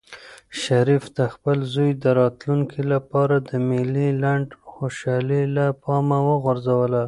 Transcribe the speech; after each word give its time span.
شریف 0.63 1.03
د 1.17 1.19
خپل 1.33 1.57
زوی 1.73 1.91
د 2.03 2.05
راتلونکي 2.21 2.81
لپاره 2.93 3.35
د 3.49 3.51
مېلې 3.67 4.07
لنډه 4.23 4.55
خوشحالي 4.73 5.43
له 5.55 5.65
پامه 5.83 6.19
وغورځوله. 6.29 6.99